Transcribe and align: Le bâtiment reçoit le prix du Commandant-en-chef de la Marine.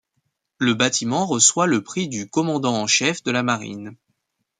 Le 0.57 0.73
bâtiment 0.73 1.27
reçoit 1.27 1.67
le 1.67 1.83
prix 1.83 2.09
du 2.09 2.27
Commandant-en-chef 2.27 3.21
de 3.21 3.29
la 3.29 3.43
Marine. 3.43 3.95